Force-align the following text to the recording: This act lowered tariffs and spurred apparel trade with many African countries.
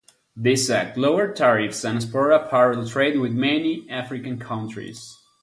This 0.35 0.67
act 0.71 0.97
lowered 0.97 1.35
tariffs 1.35 1.83
and 1.83 2.01
spurred 2.01 2.31
apparel 2.31 2.87
trade 2.89 3.19
with 3.19 3.33
many 3.33 3.85
African 3.87 4.39
countries. 4.39 5.15